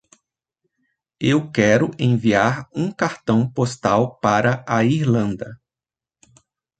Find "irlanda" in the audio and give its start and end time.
4.83-5.59